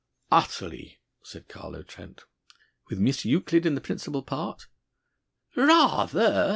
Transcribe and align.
"Utterly," 0.31 0.97
said 1.21 1.47
Carlo 1.47 1.83
Trent. 1.83 2.23
"With 2.89 2.97
Miss 2.97 3.23
Euclid 3.23 3.67
in 3.67 3.75
the 3.75 3.81
principal 3.81 4.23
part?" 4.23 4.65
"Rather!" 5.55 6.49